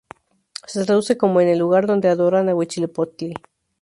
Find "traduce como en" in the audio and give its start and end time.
0.83-1.47